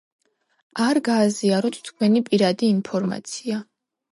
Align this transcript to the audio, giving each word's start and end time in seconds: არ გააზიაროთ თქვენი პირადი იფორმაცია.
არ 0.85 0.99
გააზიაროთ 1.09 1.77
თქვენი 1.91 2.25
პირადი 2.31 2.71
იფორმაცია. 2.79 3.63